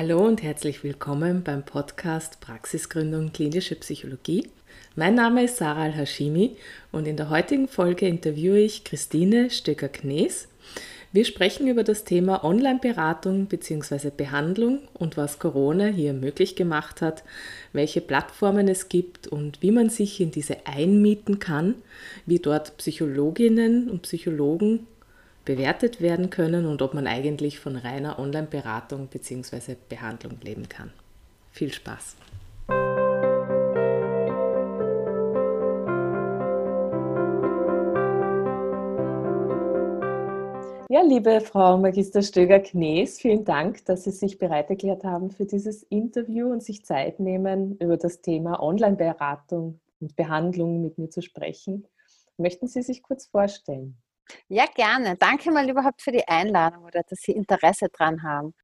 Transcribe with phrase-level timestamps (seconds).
[0.00, 4.48] Hallo und herzlich willkommen beim Podcast Praxisgründung Klinische Psychologie.
[4.94, 6.54] Mein Name ist Sarah Al-Hashimi
[6.92, 10.46] und in der heutigen Folge interviewe ich Christine Stöcker-Knees.
[11.10, 14.10] Wir sprechen über das Thema Online-Beratung bzw.
[14.16, 17.24] Behandlung und was Corona hier möglich gemacht hat,
[17.72, 21.74] welche Plattformen es gibt und wie man sich in diese einmieten kann,
[22.24, 24.86] wie dort Psychologinnen und Psychologen
[25.48, 29.76] bewertet werden können und ob man eigentlich von reiner Online-Beratung bzw.
[29.88, 30.92] Behandlung leben kann.
[31.52, 32.16] Viel Spaß!
[40.90, 45.82] Ja, liebe Frau Magister Stöger-Knees, vielen Dank, dass Sie sich bereit erklärt haben für dieses
[45.84, 51.86] Interview und sich Zeit nehmen, über das Thema Online-Beratung und Behandlung mit mir zu sprechen.
[52.36, 53.96] Möchten Sie sich kurz vorstellen?
[54.48, 55.16] Ja, gerne.
[55.16, 58.54] Danke mal überhaupt für die Einladung oder dass Sie Interesse daran haben.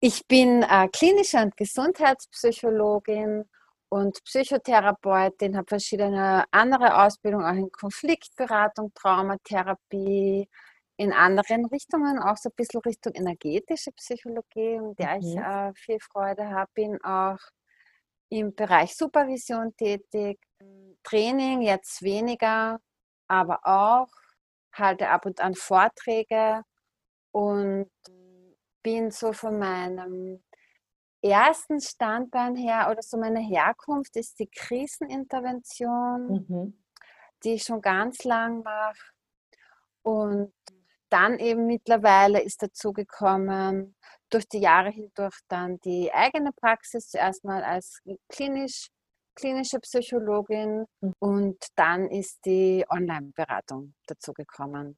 [0.00, 3.44] Ich bin äh, klinische und Gesundheitspsychologin
[3.88, 10.48] und Psychotherapeutin, habe verschiedene andere Ausbildungen, auch in Konfliktberatung, Traumatherapie,
[10.96, 15.20] in anderen Richtungen, auch so ein bisschen Richtung energetische Psychologie, um der mhm.
[15.20, 16.70] ich äh, viel Freude habe.
[16.74, 17.38] Bin auch
[18.28, 20.38] im Bereich Supervision tätig,
[21.02, 22.80] Training jetzt weniger,
[23.28, 24.08] aber auch
[24.74, 26.62] halte ab und an Vorträge
[27.32, 27.90] und
[28.82, 30.42] bin so von meinem
[31.22, 36.84] ersten Standbein her oder so meine Herkunft ist die Krisenintervention, mhm.
[37.42, 39.00] die ich schon ganz lang mache.
[40.02, 40.52] Und
[41.08, 43.96] dann eben mittlerweile ist dazu gekommen,
[44.28, 48.88] durch die Jahre hindurch dann die eigene Praxis, zuerst mal als klinisch,
[49.34, 50.84] klinische Psychologin
[51.18, 54.96] und dann ist die Online-Beratung dazu gekommen.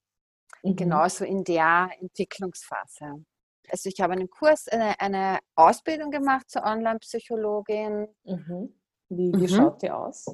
[0.62, 0.76] Mhm.
[0.76, 3.24] Genauso in der Entwicklungsphase.
[3.68, 8.08] Also ich habe einen Kurs, eine, eine Ausbildung gemacht zur Online-Psychologin.
[8.24, 8.74] Mhm.
[9.08, 9.48] Wie, wie mhm.
[9.48, 10.26] schaut die aus?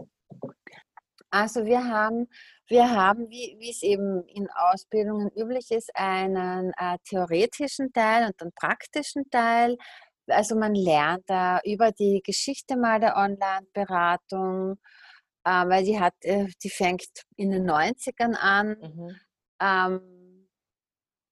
[1.31, 2.29] Also wir haben,
[2.69, 8.43] wir haben, wie, wie es eben in Ausbildungen üblich ist, einen äh, theoretischen Teil und
[8.43, 9.79] einen praktischen Teil.
[10.29, 14.79] Also man lernt da über die Geschichte mal der Online-Beratung,
[15.45, 19.17] äh, weil die hat, äh, die fängt in den 90ern an, mhm.
[19.61, 20.49] ähm,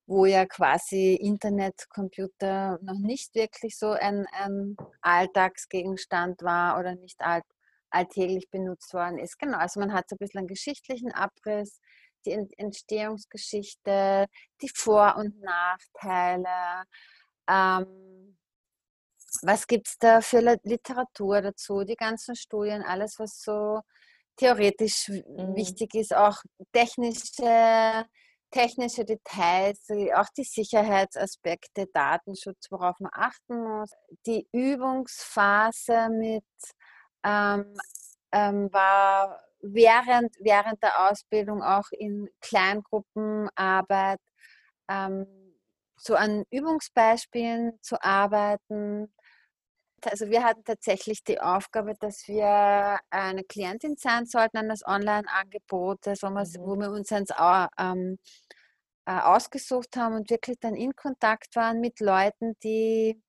[0.06, 7.20] wo ja quasi Internet, Computer noch nicht wirklich so ein, ein Alltagsgegenstand war oder nicht
[7.20, 7.44] alt,
[7.90, 9.38] alltäglich benutzt worden ist.
[9.38, 11.80] Genau, also man hat so ein bisschen einen geschichtlichen Abriss,
[12.26, 14.26] die Entstehungsgeschichte,
[14.60, 16.84] die Vor- und Nachteile.
[17.48, 18.36] Ähm,
[19.42, 23.80] was gibt es da für Literatur dazu, die ganzen Studien, alles, was so
[24.36, 25.54] theoretisch mhm.
[25.54, 26.38] wichtig ist, auch
[26.72, 28.06] technische,
[28.50, 33.90] technische Details, auch die Sicherheitsaspekte, Datenschutz, worauf man achten muss,
[34.26, 36.44] die Übungsphase mit
[37.24, 37.74] ähm,
[38.32, 44.20] ähm, war während, während der Ausbildung auch in Kleingruppenarbeit
[44.88, 45.26] ähm,
[45.96, 49.12] so an Übungsbeispielen zu arbeiten.
[50.06, 56.06] Also wir hatten tatsächlich die Aufgabe, dass wir eine Klientin sein sollten an das Online-Angebot,
[56.06, 56.44] wo, mhm.
[56.61, 57.31] wo wir uns ans,
[57.78, 58.19] ähm,
[59.06, 63.21] äh, ausgesucht haben und wirklich dann in Kontakt waren mit Leuten, die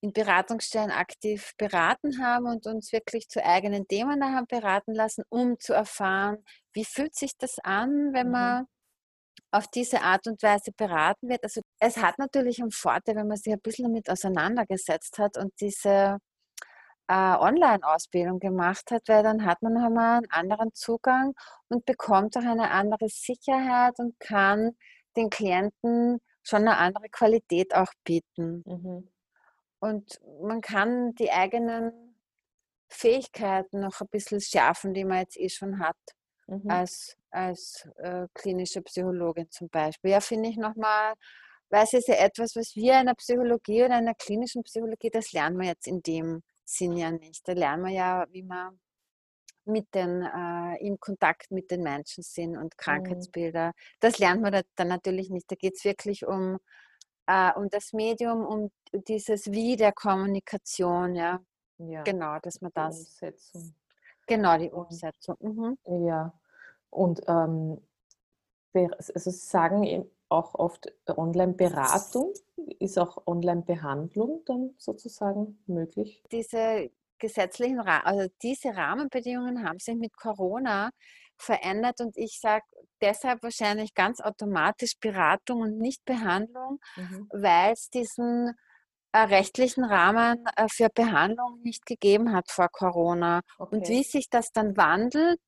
[0.00, 5.58] in Beratungsstellen aktiv beraten haben und uns wirklich zu eigenen Themen haben beraten lassen, um
[5.58, 6.38] zu erfahren,
[6.72, 8.32] wie fühlt sich das an, wenn mhm.
[8.32, 8.66] man
[9.50, 11.42] auf diese Art und Weise beraten wird.
[11.44, 15.52] Also es hat natürlich einen Vorteil, wenn man sich ein bisschen damit auseinandergesetzt hat und
[15.60, 16.18] diese
[17.08, 21.34] äh, Online-Ausbildung gemacht hat, weil dann hat man nochmal einen anderen Zugang
[21.68, 24.76] und bekommt auch eine andere Sicherheit und kann
[25.16, 28.62] den Klienten schon eine andere Qualität auch bieten.
[28.64, 29.10] Mhm.
[29.80, 32.14] Und man kann die eigenen
[32.88, 35.96] Fähigkeiten noch ein bisschen schärfen, die man jetzt eh schon hat,
[36.46, 36.70] mhm.
[36.70, 40.12] als, als äh, klinische Psychologin zum Beispiel.
[40.12, 41.14] Ja, finde ich nochmal,
[41.70, 45.10] weil es ist ja etwas, was wir in der Psychologie oder in der klinischen Psychologie,
[45.10, 47.46] das lernen wir jetzt in dem Sinn ja nicht.
[47.46, 48.78] Da lernen wir ja, wie man
[49.64, 52.76] mit den, äh, im Kontakt mit den Menschen sind und mhm.
[52.76, 53.68] Krankheitsbilder.
[53.68, 53.72] Mhm.
[54.00, 55.50] Das lernt man da, dann natürlich nicht.
[55.50, 56.58] Da geht es wirklich um
[57.30, 61.40] äh, um das Medium, um dieses Wie der Kommunikation, ja.
[61.78, 62.02] ja.
[62.02, 62.98] Genau, dass man das.
[62.98, 63.74] Umsetzung.
[64.26, 65.36] Genau, die Umsetzung.
[65.40, 65.78] Mhm.
[66.06, 66.32] Ja.
[66.90, 67.80] Und ähm,
[68.74, 72.32] also sagen auch oft Online-Beratung,
[72.78, 76.22] ist auch Online-Behandlung dann sozusagen möglich?
[76.30, 80.90] Diese gesetzlichen, also diese Rahmenbedingungen haben sich mit Corona
[81.36, 82.64] verändert und ich sage
[83.00, 87.28] deshalb wahrscheinlich ganz automatisch Beratung und nicht Behandlung, mhm.
[87.32, 88.54] weil es diesen
[89.12, 93.40] äh, rechtlichen Rahmen äh, für Behandlung nicht gegeben hat vor Corona.
[93.58, 93.76] Okay.
[93.76, 95.40] Und wie sich das dann wandelt,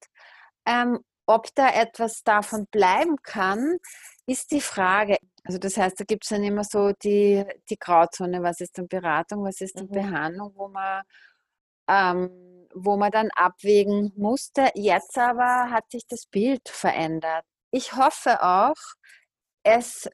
[0.66, 3.78] ähm, ob da etwas davon bleiben kann,
[4.26, 5.16] ist die Frage.
[5.44, 8.88] Also das heißt, da gibt es dann immer so die, die Grauzone, was ist dann
[8.88, 9.92] Beratung, was ist dann mhm.
[9.92, 11.02] Behandlung, wo man,
[11.88, 14.70] ähm, wo man dann abwägen musste.
[14.74, 17.44] Jetzt aber hat sich das Bild verändert.
[17.70, 18.76] Ich hoffe auch,
[19.64, 20.08] es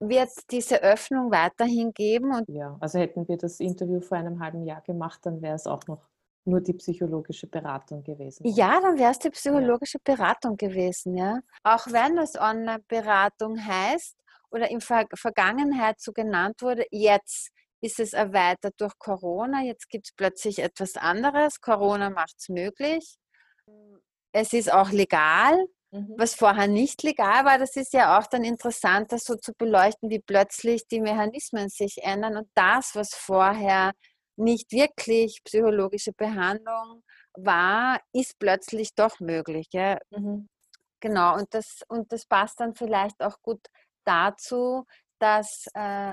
[0.00, 2.44] wird diese Öffnung weiterhin geben.
[2.46, 5.84] Ja, also hätten wir das Interview vor einem halben Jahr gemacht, dann wäre es auch
[5.88, 6.07] noch
[6.48, 8.46] nur die psychologische Beratung gewesen.
[8.46, 10.14] Ja, dann wäre es die psychologische ja.
[10.14, 11.40] Beratung gewesen, ja.
[11.62, 14.16] Auch wenn es Online-Beratung heißt
[14.50, 17.50] oder in Ver Vergangenheit so genannt wurde, jetzt
[17.80, 19.62] ist es erweitert durch Corona.
[19.62, 21.60] Jetzt gibt es plötzlich etwas anderes.
[21.60, 23.16] Corona macht es möglich.
[24.32, 25.56] Es ist auch legal.
[25.90, 26.14] Mhm.
[26.18, 30.10] Was vorher nicht legal war, das ist ja auch dann interessant, das so zu beleuchten,
[30.10, 33.92] wie plötzlich die Mechanismen sich ändern und das, was vorher
[34.38, 37.02] nicht wirklich psychologische Behandlung
[37.34, 39.68] war, ist plötzlich doch möglich.
[39.72, 39.98] Ja?
[40.10, 40.48] Mhm.
[41.00, 43.60] Genau, und das, und das passt dann vielleicht auch gut
[44.04, 44.84] dazu,
[45.18, 46.12] dass äh,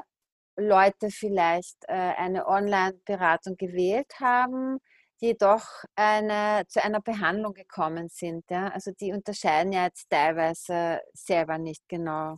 [0.57, 4.79] Leute vielleicht äh, eine Online-Beratung gewählt haben,
[5.19, 8.43] jedoch eine, zu einer Behandlung gekommen sind.
[8.49, 8.69] Ja?
[8.69, 12.37] Also die unterscheiden ja jetzt teilweise selber nicht genau.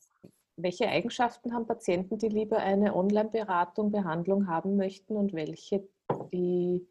[0.57, 5.87] Welche Eigenschaften haben Patienten, die lieber eine Online-Beratung, Behandlung haben möchten und welche,
[6.33, 6.87] die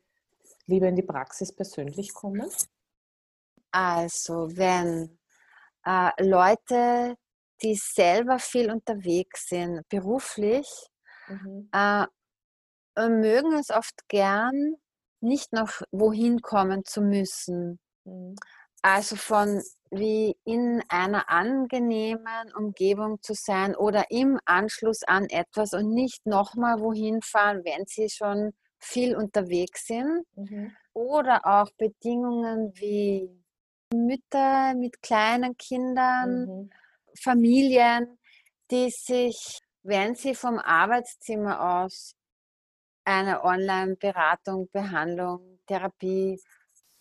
[0.66, 2.48] lieber in die Praxis persönlich kommen?
[3.72, 5.18] Also wenn
[5.84, 7.16] äh, Leute,
[7.62, 10.68] die selber viel unterwegs sind, beruflich,
[11.26, 11.68] mhm.
[11.72, 12.06] äh,
[12.96, 14.76] mögen es oft gern,
[15.20, 17.80] nicht noch wohin kommen zu müssen.
[18.04, 18.36] Mhm.
[18.82, 19.60] Also von
[19.90, 26.80] wie in einer angenehmen Umgebung zu sein oder im Anschluss an etwas und nicht nochmal
[26.80, 30.24] wohin fahren, wenn sie schon viel unterwegs sind.
[30.34, 30.76] Mhm.
[30.92, 33.30] Oder auch Bedingungen wie
[33.94, 36.70] Mütter mit kleinen Kindern, mhm.
[37.20, 38.18] Familien,
[38.70, 42.14] die sich, wenn sie vom Arbeitszimmer aus
[43.04, 46.40] eine Online-Beratung, Behandlung, Therapie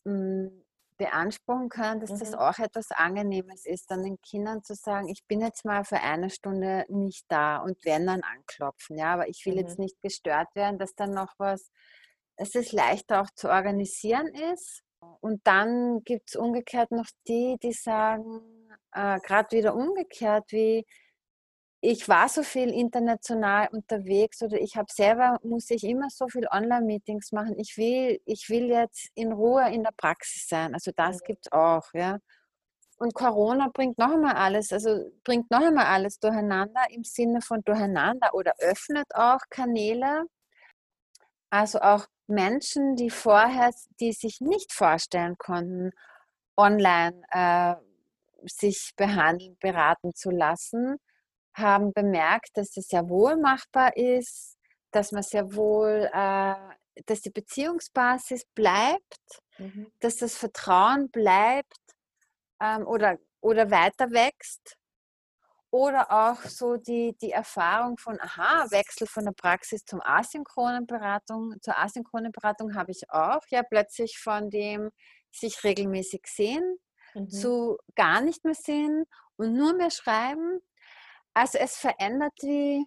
[0.03, 0.64] mh, hm,
[0.97, 2.19] beanspruchen können, dass mhm.
[2.19, 5.99] das auch etwas Angenehmes ist, dann den Kindern zu sagen, ich bin jetzt mal für
[5.99, 9.59] eine Stunde nicht da und werden dann anklopfen, ja, aber ich will mhm.
[9.59, 11.71] jetzt nicht gestört werden, dass dann noch was,
[12.37, 14.81] dass es leichter auch zu organisieren ist.
[15.21, 18.41] Und dann gibt es umgekehrt noch die, die sagen,
[18.91, 20.85] äh, gerade wieder umgekehrt, wie
[21.85, 26.47] ich war so viel international unterwegs oder ich habe selber, muss ich immer so viel
[26.51, 27.59] Online-Meetings machen.
[27.59, 30.73] Ich will, ich will jetzt in Ruhe in der Praxis sein.
[30.73, 31.25] Also das mhm.
[31.25, 32.17] gibt es auch, ja.
[32.97, 37.61] Und Corona bringt noch einmal alles, also bringt noch einmal alles durcheinander im Sinne von
[37.63, 40.23] durcheinander oder öffnet auch Kanäle.
[41.49, 45.91] Also auch Menschen, die vorher, die sich nicht vorstellen konnten,
[46.57, 47.75] online äh,
[48.47, 50.97] sich behandeln, beraten zu lassen,
[51.55, 54.57] haben bemerkt, dass es sehr wohl machbar ist,
[54.91, 56.55] dass man sehr wohl, äh,
[57.05, 59.91] dass die Beziehungsbasis bleibt, mhm.
[59.99, 61.79] dass das Vertrauen bleibt
[62.61, 64.77] ähm, oder, oder weiter wächst.
[65.71, 71.53] Oder auch so die, die Erfahrung von, aha, Wechsel von der Praxis zum asynchronen Beratung,
[71.61, 73.41] zur asynchronen Beratung habe ich auch.
[73.49, 74.89] Ja, plötzlich von dem
[75.31, 76.77] sich regelmäßig sehen
[77.15, 77.29] mhm.
[77.29, 79.05] zu gar nicht mehr sehen
[79.37, 80.61] und nur mehr schreiben
[81.35, 82.85] also es verändert die,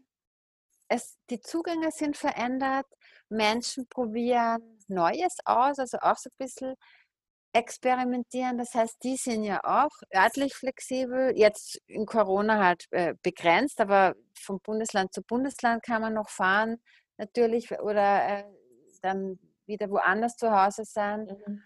[0.88, 2.86] es, die Zugänge sind verändert,
[3.28, 6.74] Menschen probieren Neues aus, also auch so ein bisschen
[7.52, 8.58] experimentieren.
[8.58, 14.14] Das heißt, die sind ja auch örtlich flexibel, jetzt in Corona halt äh, begrenzt, aber
[14.34, 16.80] von Bundesland zu Bundesland kann man noch fahren,
[17.18, 18.44] natürlich, oder äh,
[19.02, 21.26] dann wieder woanders zu Hause sein.
[21.46, 21.62] Mhm.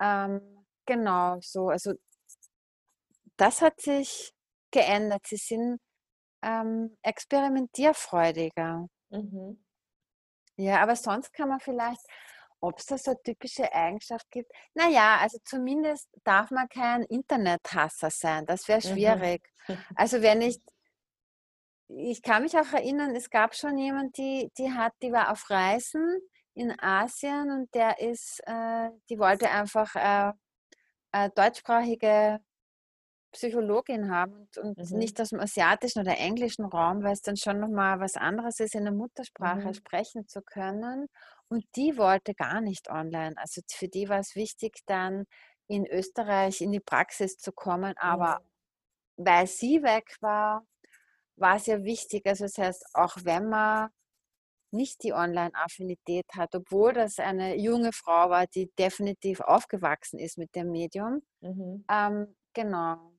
[0.00, 1.68] Ähm, genau, so.
[1.68, 1.94] Also
[3.36, 4.32] das hat sich
[4.70, 5.26] geändert.
[5.26, 5.80] Sie sind
[6.42, 8.88] ähm, experimentierfreudiger.
[9.10, 9.64] Mhm.
[10.56, 12.00] Ja, aber sonst kann man vielleicht,
[12.60, 18.10] ob es da so eine typische Eigenschaft gibt, naja, also zumindest darf man kein Internethasser
[18.10, 18.44] sein.
[18.46, 18.92] Das wäre mhm.
[18.92, 19.48] schwierig.
[19.68, 19.78] Mhm.
[19.96, 20.58] Also wenn ich,
[21.88, 25.48] ich kann mich auch erinnern, es gab schon jemand, die, die hat, die war auf
[25.50, 26.20] Reisen
[26.54, 30.32] in Asien und der ist, äh, die wollte einfach äh,
[31.12, 32.40] äh, deutschsprachige
[33.32, 34.98] Psychologin haben und, und mhm.
[34.98, 38.74] nicht aus dem asiatischen oder englischen Raum, weil es dann schon nochmal was anderes ist,
[38.74, 39.74] in der Muttersprache mhm.
[39.74, 41.06] sprechen zu können.
[41.48, 43.34] Und die wollte gar nicht online.
[43.36, 45.26] Also für die war es wichtig, dann
[45.68, 47.94] in Österreich in die Praxis zu kommen.
[47.96, 48.40] Aber
[49.16, 49.24] mhm.
[49.24, 50.66] weil sie weg war,
[51.36, 52.26] war es ja wichtig.
[52.26, 53.90] Also das heißt, auch wenn man
[54.72, 60.54] nicht die Online-Affinität hat, obwohl das eine junge Frau war, die definitiv aufgewachsen ist mit
[60.54, 61.22] dem Medium.
[61.40, 61.84] Mhm.
[61.90, 63.09] Ähm, genau.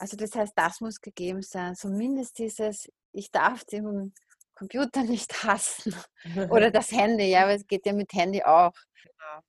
[0.00, 1.74] Also das heißt, das muss gegeben sein.
[1.76, 4.14] Zumindest dieses, ich darf den
[4.54, 5.94] Computer nicht hassen.
[6.48, 8.72] Oder das Handy, ja, weil es geht ja mit Handy auch.
[9.02, 9.42] Genau.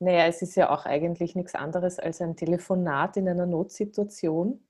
[0.00, 4.68] Naja, es ist ja auch eigentlich nichts anderes als ein Telefonat in einer Notsituation,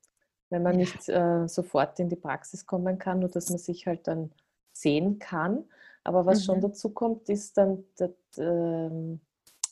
[0.50, 0.80] wenn man ja.
[0.80, 4.32] nicht äh, sofort in die Praxis kommen kann, nur dass man sich halt dann
[4.72, 5.64] sehen kann.
[6.04, 6.44] Aber was mhm.
[6.44, 9.18] schon dazu kommt, ist dann das, äh,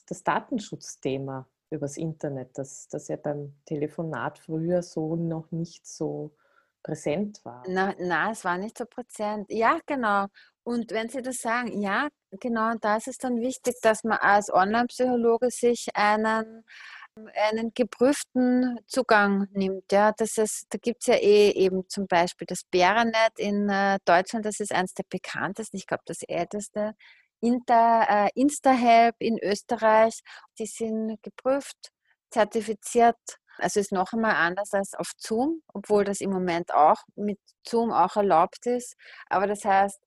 [0.06, 6.34] das Datenschutzthema übers Internet, das, das ja beim Telefonat früher so noch nicht so
[6.82, 7.64] präsent war.
[7.66, 9.50] Na, na, es war nicht so präsent.
[9.50, 10.26] Ja, genau.
[10.62, 12.08] Und wenn Sie das sagen, ja,
[12.40, 16.64] genau, da ist es dann wichtig, dass man als Online-Psychologe sich einen,
[17.34, 19.90] einen geprüften Zugang nimmt.
[19.92, 23.98] Ja, das ist, da gibt es ja eh eben zum Beispiel das Bärenet in äh,
[24.04, 26.94] Deutschland, das ist eines der bekanntesten, ich glaube das älteste.
[27.44, 30.20] Inter, äh, InstaHelp in Österreich,
[30.58, 31.92] die sind geprüft,
[32.30, 33.18] zertifiziert.
[33.58, 37.92] Also ist noch einmal anders als auf Zoom, obwohl das im Moment auch mit Zoom
[37.92, 38.96] auch erlaubt ist.
[39.28, 40.00] Aber das heißt,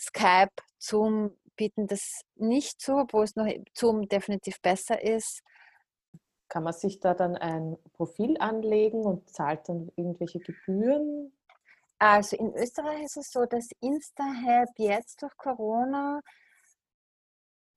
[0.00, 5.42] Skype, Zoom bieten das nicht zu, obwohl es noch Zoom definitiv besser ist.
[6.48, 11.32] Kann man sich da dann ein Profil anlegen und zahlt dann irgendwelche Gebühren?
[11.98, 16.20] Also in Österreich ist es so, dass InstaHelp jetzt durch Corona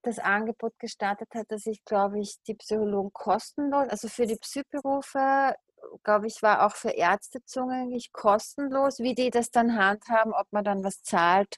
[0.04, 5.56] das Angebot gestartet hat, dass ich, glaube ich, die Psychologen kostenlos, also für die Psychberufe,
[6.04, 9.00] glaube ich, war auch für Ärzte zugänglich kostenlos.
[9.00, 11.58] Wie die das dann handhaben, ob man dann was zahlt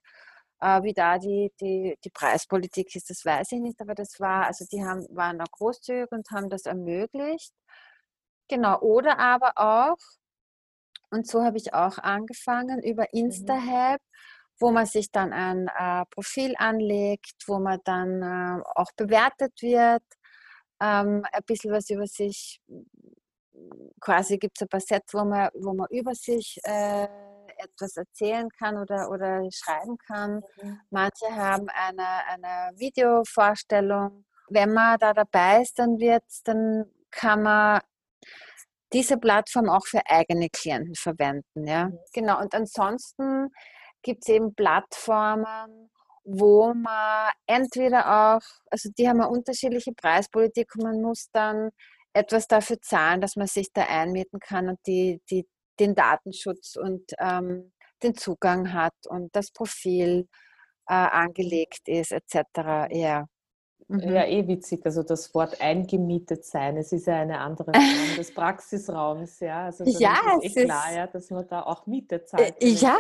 [0.61, 4.45] äh, wie da die, die, die Preispolitik ist, das weiß ich nicht, aber das war,
[4.47, 7.53] also die haben, waren da großzügig und haben das ermöglicht.
[8.49, 9.97] Genau, oder aber auch,
[11.11, 13.19] und so habe ich auch angefangen, über mhm.
[14.59, 20.03] Wo man sich dann ein äh, Profil anlegt, wo man dann äh, auch bewertet wird,
[20.81, 22.62] ähm, ein bisschen was über sich,
[24.00, 27.07] quasi gibt es ein paar Sets, wo man, wo man über sich äh,
[27.57, 30.41] etwas erzählen kann oder, oder schreiben kann.
[30.62, 30.79] Mhm.
[30.89, 34.25] Manche haben eine, eine Videovorstellung.
[34.50, 37.81] Wenn man da dabei ist, dann wird dann kann man
[38.93, 41.65] diese Plattform auch für eigene Klienten verwenden.
[41.65, 41.85] Ja?
[41.85, 42.00] Mhm.
[42.13, 42.41] Genau.
[42.41, 43.50] Und ansonsten
[44.05, 45.89] gibt es eben Plattformen,
[46.24, 51.71] wo man entweder auch, also die haben eine unterschiedliche Preispolitik und man muss dann
[52.13, 55.47] etwas dafür zahlen, dass man sich da einmieten kann und die, die
[55.79, 60.27] den Datenschutz und ähm, den Zugang hat und das Profil
[60.88, 62.88] äh, angelegt ist, etc.
[62.91, 63.25] Ja.
[63.87, 63.99] Mhm.
[63.99, 64.85] Ja, eh witzig.
[64.85, 69.65] Also das Wort eingemietet sein, es ist ja eine andere Form des Praxisraums, ja.
[69.65, 72.55] Also ja, ist eh klar, ja, dass man da auch Miete äh, zahlt.
[72.59, 72.97] Ja,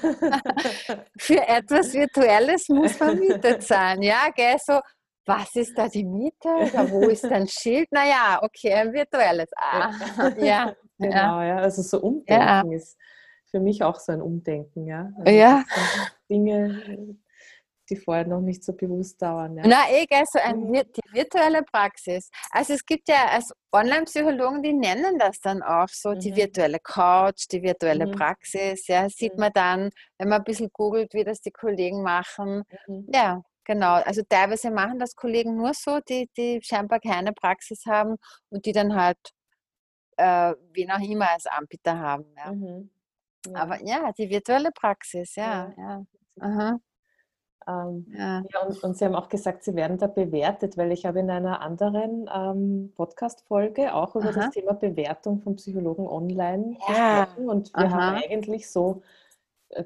[1.18, 4.80] für etwas Virtuelles muss man Miete zahlen, ja, gell, so
[5.26, 6.48] was ist da die Miete?
[6.72, 7.90] Ja, wo ist dein Schild?
[7.90, 9.48] Naja, okay, ein virtuelles.
[9.56, 9.90] Ah,
[10.38, 11.56] ja, Genau, ja.
[11.58, 12.76] Also so Umdenken ja.
[12.76, 12.96] ist
[13.50, 15.10] für mich auch so ein Umdenken, ja.
[15.18, 15.64] Also ja.
[16.30, 17.16] Dinge,
[17.88, 19.56] die vorher noch nicht so bewusst dauern.
[19.56, 19.64] Ja.
[19.66, 20.72] Na, eh, so ein, mhm.
[20.74, 22.30] die virtuelle Praxis.
[22.50, 26.20] Also es gibt ja als Online-Psychologen, die nennen das dann auch so, mhm.
[26.20, 28.12] die virtuelle Couch, die virtuelle mhm.
[28.12, 28.86] Praxis.
[28.86, 29.40] Ja, sieht mhm.
[29.40, 32.64] man dann, wenn man ein bisschen googelt, wie das die Kollegen machen.
[32.86, 33.06] Mhm.
[33.12, 33.94] Ja, genau.
[33.94, 38.16] Also teilweise machen das Kollegen nur so, die, die scheinbar keine Praxis haben
[38.50, 39.18] und die dann halt
[40.16, 42.26] äh, wen auch immer als Anbieter haben.
[42.36, 42.52] Ja.
[42.52, 42.90] Mhm.
[43.46, 43.54] Ja.
[43.56, 45.72] Aber ja, die virtuelle Praxis, ja.
[45.76, 46.06] ja.
[46.36, 46.78] ja.
[47.66, 48.42] Ähm, ja.
[48.52, 51.30] ja und, und, Sie haben auch gesagt, Sie werden da bewertet, weil ich habe in
[51.30, 54.32] einer anderen ähm, Podcast-Folge auch über Aha.
[54.32, 57.24] das Thema Bewertung von Psychologen online ja.
[57.24, 57.90] gesprochen und wir Aha.
[57.90, 59.02] haben eigentlich so
[59.70, 59.84] äh,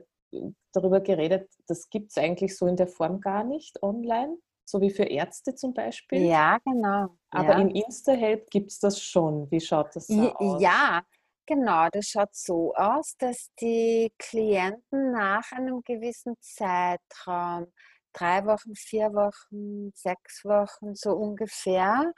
[0.72, 4.36] darüber geredet, das gibt es eigentlich so in der Form gar nicht online
[4.68, 6.26] so wie für Ärzte zum Beispiel.
[6.26, 7.16] Ja, genau.
[7.30, 7.58] Aber ja.
[7.58, 9.50] in InstaHelp gibt es das schon.
[9.50, 10.60] Wie schaut das da aus?
[10.60, 11.02] Ja,
[11.48, 11.88] genau.
[11.90, 17.72] Das schaut so aus, dass die Klienten nach einem gewissen Zeitraum,
[18.12, 22.12] drei Wochen, vier Wochen, sechs Wochen, so ungefähr,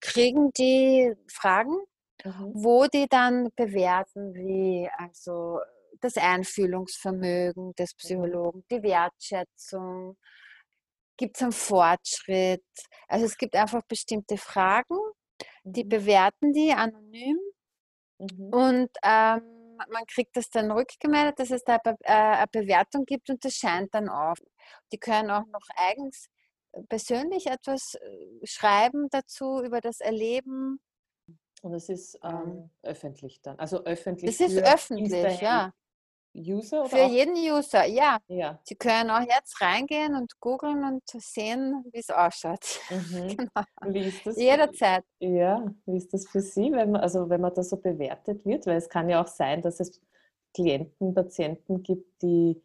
[0.00, 1.76] kriegen die Fragen,
[2.24, 2.50] mhm.
[2.54, 5.60] wo die dann bewerten, wie also
[6.00, 7.96] das Einfühlungsvermögen des mhm.
[7.98, 10.16] Psychologen, die Wertschätzung,
[11.16, 12.64] gibt es einen Fortschritt?
[13.08, 14.98] Also es gibt einfach bestimmte Fragen,
[15.64, 15.88] die mhm.
[15.90, 17.38] bewerten die anonym
[18.22, 18.52] mhm.
[18.52, 19.42] und ähm,
[19.90, 23.94] man kriegt das dann rückgemeldet, dass es da äh, eine Bewertung gibt und das scheint
[23.94, 24.38] dann auf.
[24.92, 26.28] Die können auch noch eigens
[26.72, 30.80] äh, persönlich etwas äh, schreiben dazu über das Erleben.
[31.62, 33.58] Und es ist ähm, ähm, öffentlich dann.
[33.58, 34.30] Also öffentlich.
[34.30, 35.72] Es ist öffentlich, ja.
[36.34, 36.86] User?
[36.86, 38.18] Für jeden User, ja.
[38.28, 38.58] ja.
[38.64, 42.80] Sie können auch jetzt reingehen und googeln und sehen, wie es ausschaut.
[42.90, 43.36] Mhm.
[43.36, 43.92] genau.
[43.94, 44.36] Wie ist das?
[44.36, 45.04] Jederzeit.
[45.18, 48.66] Ja, wie ist das für Sie, wenn man, also wenn man da so bewertet wird?
[48.66, 50.00] Weil es kann ja auch sein, dass es
[50.54, 52.62] Klienten, Patienten gibt, die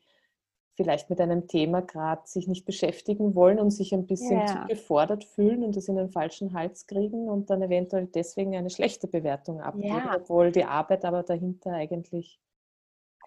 [0.75, 4.45] vielleicht mit einem Thema gerade sich nicht beschäftigen wollen und sich ein bisschen Ja.
[4.45, 8.69] zu gefordert fühlen und das in den falschen Hals kriegen und dann eventuell deswegen eine
[8.69, 10.15] schlechte Bewertung abgeben, Ja.
[10.17, 12.39] obwohl die Arbeit aber dahinter eigentlich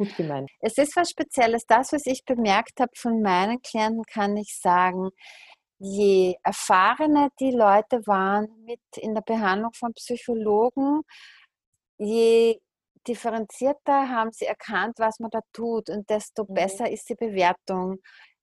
[0.01, 1.65] gut gemeint Es ist was Spezielles.
[1.67, 5.11] Das, was ich bemerkt habe von meinen Klienten, kann ich sagen,
[5.79, 11.03] je erfahrener die Leute waren mit in der Behandlung von Psychologen,
[11.99, 12.59] je
[13.09, 16.55] differenzierter haben sie erkannt, was man da tut und desto Mhm.
[16.55, 17.99] besser ist die Bewertung.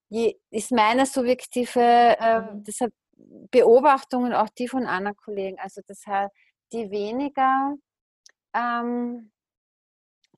[0.10, 1.82] Je, ist meine subjektive
[2.20, 2.64] äh, Mhm.
[2.64, 2.94] deshalb
[3.52, 5.58] Beobachtung und auch die von anderen Kollegen.
[5.60, 6.32] Also deshalb
[6.72, 7.76] die weniger
[8.56, 9.32] ähm,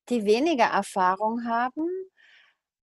[0.10, 1.88] die weniger Erfahrung haben,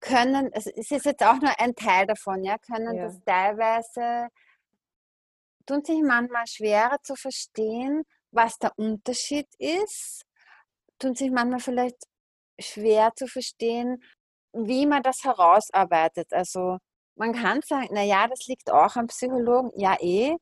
[0.01, 3.07] können, es ist jetzt auch nur ein Teil davon, ja, können Ja.
[3.07, 4.29] das teilweise,
[5.67, 10.23] tun sich manchmal schwerer zu verstehen, was der Unterschied ist,
[10.99, 11.97] tun sich manchmal vielleicht
[12.61, 14.03] schwer zu verstehen,
[14.53, 16.33] wie man das herausarbeitet.
[16.33, 16.79] Also
[17.17, 20.37] man kann sagen, na ja, das liegt auch am Psychologen, ja eh,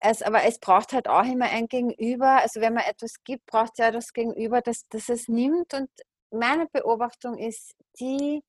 [0.00, 2.40] es, aber es braucht halt auch immer ein Gegenüber.
[2.40, 5.74] Also wenn man etwas gibt, braucht es ja das Gegenüber, das, das es nimmt.
[5.74, 5.90] Und
[6.32, 8.42] meine Beobachtung ist, die,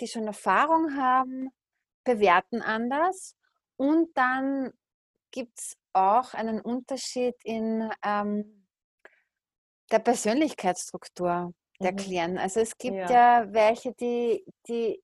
[0.00, 1.50] die schon Erfahrung haben,
[2.04, 3.36] bewerten anders.
[3.76, 4.72] Und dann
[5.32, 8.66] gibt es auch einen Unterschied in ähm,
[9.90, 11.52] der Persönlichkeitsstruktur
[11.82, 11.94] der Mhm.
[11.94, 12.38] Klienten.
[12.38, 13.10] Also es gibt Ja.
[13.10, 15.02] ja welche, die, die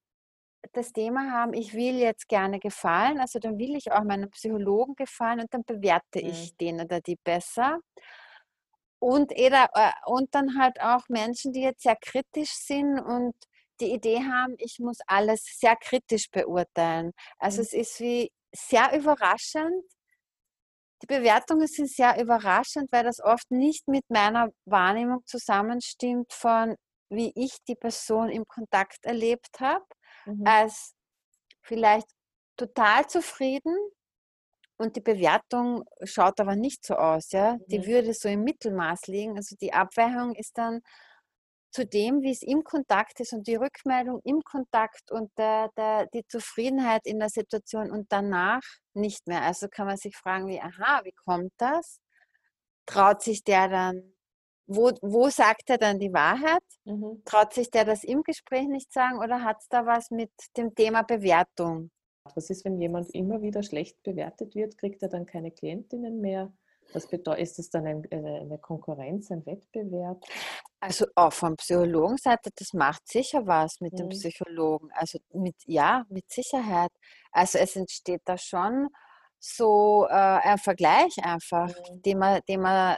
[0.73, 4.95] das Thema haben, ich will jetzt gerne gefallen, also dann will ich auch meinem Psychologen
[4.95, 6.21] gefallen und dann bewerte Mhm.
[6.21, 7.81] ich den oder die besser.
[9.01, 13.35] Und, eda, äh, und dann halt auch Menschen, die jetzt sehr kritisch sind und
[13.81, 17.13] die Idee haben, ich muss alles sehr kritisch beurteilen.
[17.39, 17.67] Also Mhm.
[17.67, 19.85] es ist wie sehr überraschend.
[21.03, 26.77] Die Bewertungen sind sehr überraschend, weil das oft nicht mit meiner Wahrnehmung zusammenstimmt von,
[27.11, 29.85] wie ich die Person im Kontakt erlebt habe
[30.27, 30.45] Mhm.
[30.45, 30.95] als
[31.63, 32.09] vielleicht
[32.57, 33.75] total zufrieden
[34.81, 37.59] und die Bewertung schaut aber nicht so aus, ja.
[37.67, 37.87] Die Mhm.
[37.87, 39.37] würde so im Mittelmaß liegen.
[39.37, 40.81] Also die Abweichung ist dann
[41.73, 46.07] zu dem, wie es im Kontakt ist und die Rückmeldung im Kontakt und der, der,
[46.07, 48.63] die Zufriedenheit in der Situation und danach
[48.95, 49.43] nicht mehr.
[49.43, 52.01] Also kann man sich fragen, wie, aha, wie kommt das?
[52.87, 54.15] Traut sich der dann,
[54.67, 56.63] wo, wo sagt er dann die Wahrheit?
[56.85, 57.23] Mhm.
[57.25, 60.75] Traut sich der das im Gespräch nicht sagen oder hat es da was mit dem
[60.75, 61.91] Thema Bewertung?
[62.37, 64.79] Was ist, wenn jemand immer wieder schlecht bewertet wird?
[64.79, 66.53] Kriegt er dann keine Klientinnen mehr?
[66.93, 70.25] Was bedeutet, ist das dann ein, eine, eine Konkurrenz, ein Wettbewerb?
[70.81, 74.11] Also auch von Psychologenseite, das macht sicher was mit dem Mhm.
[74.11, 74.91] Psychologen.
[74.93, 76.91] Also mit, ja, mit Sicherheit.
[77.31, 78.89] Also es entsteht da schon
[79.39, 82.03] so äh, ein Vergleich einfach, Mhm.
[82.03, 82.97] den man, den man,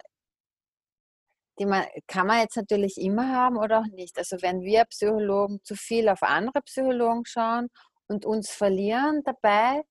[1.58, 4.16] den man, kann man jetzt natürlich immer haben oder auch nicht.
[4.16, 7.68] Also wenn wir Psychologen zu viel auf andere Psychologen schauen
[8.12, 9.82] und uns verlieren dabei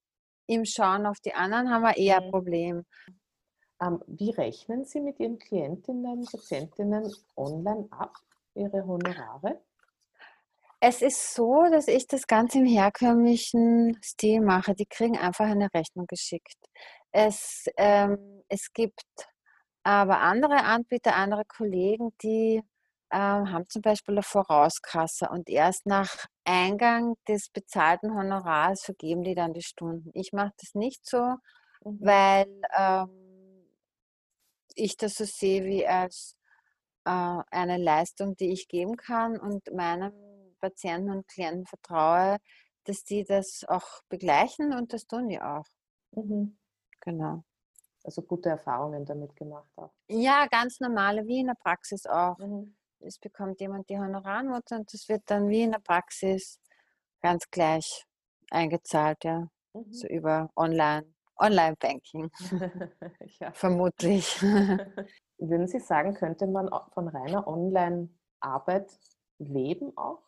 [0.47, 2.31] im Schauen auf die anderen, haben wir eher ein Mhm.
[2.31, 2.85] Problem.
[3.81, 8.15] Ähm, wie rechnen Sie mit Ihren Klientinnen, Patientinnen online ab,
[8.53, 9.59] Ihre Honorare?
[10.79, 14.73] Es ist so, dass ich das Ganze im herkömmlichen Stil mache.
[14.75, 16.57] Die kriegen einfach eine Rechnung geschickt.
[17.11, 19.03] Es, ähm, es gibt
[19.83, 22.63] aber andere Anbieter, andere Kollegen, die
[23.19, 29.53] haben zum Beispiel eine Vorauskasse und erst nach Eingang des bezahlten Honorars vergeben die dann
[29.53, 30.11] die Stunden.
[30.13, 31.35] Ich mache das nicht so,
[31.85, 31.97] Mhm.
[31.99, 32.47] weil
[32.77, 33.09] ähm,
[34.75, 36.35] ich das so sehe wie als
[37.05, 37.11] äh,
[37.51, 40.13] eine Leistung, die ich geben kann und meinem
[40.59, 42.37] Patienten und Klienten vertraue,
[42.85, 45.65] dass die das auch begleichen und das tun die auch.
[46.15, 46.57] Mhm.
[47.01, 47.43] Genau.
[48.03, 49.93] Also gute Erfahrungen damit gemacht auch.
[50.09, 52.37] Ja, ganz normale, wie in der Praxis auch.
[52.37, 52.75] Mhm.
[53.05, 56.59] Es bekommt jemand die Honorarnote und das wird dann wie in der Praxis
[57.21, 58.05] ganz gleich
[58.51, 59.47] eingezahlt, ja.
[59.73, 59.93] Mhm.
[59.93, 61.05] So über Online,
[61.37, 62.29] Online-Banking,
[63.39, 63.51] ja.
[63.53, 64.41] vermutlich.
[65.37, 68.91] Würden Sie sagen, könnte man von reiner Online-Arbeit
[69.39, 70.21] leben auch?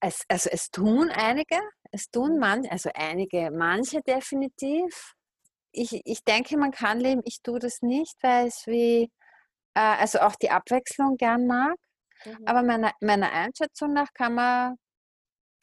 [0.00, 1.56] Es, also es tun einige,
[1.92, 2.38] es tun Mhm.
[2.40, 5.14] manche, also einige, manche definitiv.
[5.72, 9.10] Ich, ich denke, man kann leben, ich tue das nicht, weil es wie,
[9.74, 11.76] äh, also auch die Abwechslung gern mag.
[12.24, 12.44] Mhm.
[12.46, 14.76] Aber meiner, meiner Einschätzung nach kann man,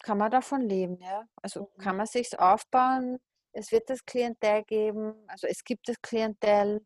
[0.03, 1.23] kann man davon leben, ja.
[1.41, 1.83] Also Mhm.
[1.83, 3.19] kann man sich aufbauen,
[3.53, 6.85] es wird das Klientel geben, also es gibt das Klientel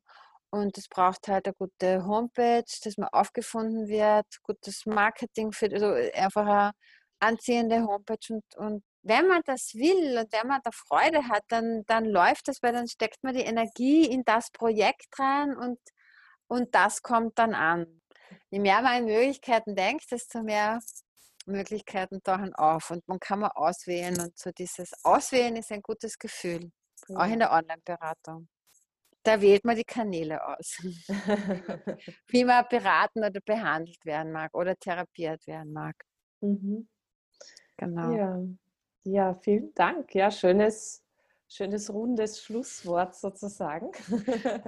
[0.51, 5.87] und es braucht halt eine gute Homepage, dass man aufgefunden wird, gutes Marketing für, also
[6.13, 6.71] einfach ein,
[7.19, 11.83] anziehende Homepage und, und wenn man das will und wenn man da Freude hat, dann,
[11.87, 15.79] dann läuft das, weil dann steckt man die Energie in das Projekt rein und,
[16.47, 18.00] und das kommt dann an.
[18.49, 20.79] Je mehr man an Möglichkeiten denkt, desto mehr
[21.45, 26.17] Möglichkeiten tauchen auf und man kann mal auswählen und so dieses Auswählen ist ein gutes
[26.17, 26.71] Gefühl,
[27.07, 27.17] ja.
[27.17, 28.47] auch in der Online-Beratung.
[29.23, 30.77] Da wählt man die Kanäle aus,
[32.27, 35.95] wie man beraten oder behandelt werden mag oder therapiert werden mag.
[36.41, 36.87] Mhm.
[37.77, 38.15] Genau.
[38.15, 38.39] Ja.
[39.03, 40.13] ja, vielen Dank.
[40.15, 41.03] Ja, schönes,
[41.47, 43.91] schönes rundes Schlusswort sozusagen.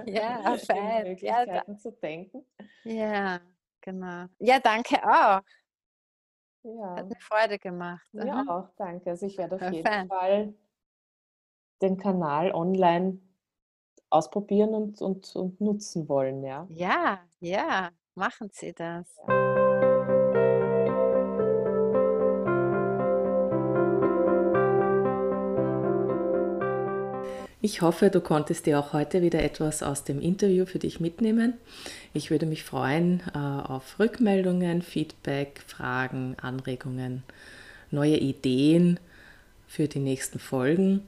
[0.06, 1.08] Ja, fein.
[1.08, 2.46] Möglichkeiten ja, zu denken.
[2.84, 3.40] Ja,
[3.84, 4.26] genau.
[4.38, 5.40] Ja, danke auch.
[6.62, 6.96] Ja.
[6.96, 8.06] Hat mir Freude gemacht.
[8.12, 8.58] Ja, Aha.
[8.58, 9.10] auch, danke.
[9.10, 10.08] Also ich werde auf jeden fein.
[10.08, 10.54] Fall
[11.82, 13.20] den Kanal online
[14.08, 16.66] ausprobieren und, und, und nutzen wollen, ja.
[16.70, 19.20] Ja, ja, machen Sie das.
[19.28, 19.63] Ja.
[27.64, 31.54] Ich hoffe, du konntest dir auch heute wieder etwas aus dem Interview für dich mitnehmen.
[32.12, 37.22] Ich würde mich freuen äh, auf Rückmeldungen, Feedback, Fragen, Anregungen,
[37.90, 39.00] neue Ideen
[39.66, 41.06] für die nächsten Folgen.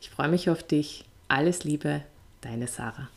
[0.00, 1.04] Ich freue mich auf dich.
[1.28, 2.02] Alles Liebe,
[2.40, 3.08] deine Sarah.